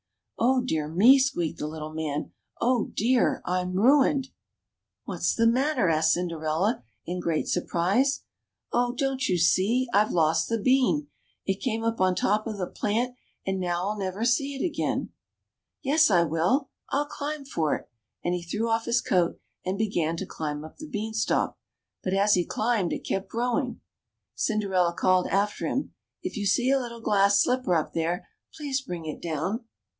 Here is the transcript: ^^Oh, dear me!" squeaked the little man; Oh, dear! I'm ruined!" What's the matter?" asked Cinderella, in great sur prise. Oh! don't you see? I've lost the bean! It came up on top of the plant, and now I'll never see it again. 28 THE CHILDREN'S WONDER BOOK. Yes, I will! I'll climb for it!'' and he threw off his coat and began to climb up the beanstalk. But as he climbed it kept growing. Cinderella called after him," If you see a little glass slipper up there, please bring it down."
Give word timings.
^^Oh, 0.39 0.65
dear 0.65 0.87
me!" 0.87 1.19
squeaked 1.19 1.59
the 1.59 1.67
little 1.67 1.93
man; 1.93 2.31
Oh, 2.59 2.89
dear! 2.95 3.43
I'm 3.45 3.73
ruined!" 3.73 4.29
What's 5.05 5.35
the 5.35 5.45
matter?" 5.45 5.87
asked 5.89 6.13
Cinderella, 6.13 6.81
in 7.05 7.19
great 7.19 7.47
sur 7.47 7.61
prise. 7.61 8.23
Oh! 8.73 8.93
don't 8.95 9.29
you 9.29 9.37
see? 9.37 9.87
I've 9.93 10.09
lost 10.09 10.49
the 10.49 10.57
bean! 10.59 11.09
It 11.45 11.61
came 11.61 11.83
up 11.83 12.01
on 12.01 12.15
top 12.15 12.47
of 12.47 12.57
the 12.57 12.65
plant, 12.65 13.13
and 13.45 13.59
now 13.59 13.83
I'll 13.89 13.99
never 13.99 14.25
see 14.25 14.55
it 14.55 14.65
again. 14.65 15.09
28 15.83 15.91
THE 15.93 15.97
CHILDREN'S 15.97 16.09
WONDER 16.09 16.25
BOOK. 16.25 16.31
Yes, 16.33 16.41
I 16.41 16.47
will! 16.51 16.69
I'll 16.89 17.05
climb 17.05 17.45
for 17.45 17.75
it!'' 17.75 17.89
and 18.23 18.33
he 18.33 18.41
threw 18.41 18.67
off 18.71 18.85
his 18.85 19.01
coat 19.01 19.39
and 19.63 19.77
began 19.77 20.17
to 20.17 20.25
climb 20.25 20.65
up 20.65 20.77
the 20.77 20.87
beanstalk. 20.89 21.55
But 22.03 22.15
as 22.15 22.33
he 22.33 22.43
climbed 22.45 22.91
it 22.91 23.03
kept 23.05 23.29
growing. 23.29 23.79
Cinderella 24.33 24.93
called 24.93 25.27
after 25.27 25.67
him," 25.67 25.93
If 26.23 26.35
you 26.35 26.47
see 26.47 26.71
a 26.71 26.79
little 26.79 27.01
glass 27.01 27.39
slipper 27.39 27.75
up 27.75 27.93
there, 27.93 28.27
please 28.51 28.81
bring 28.81 29.05
it 29.05 29.21
down." 29.21 29.65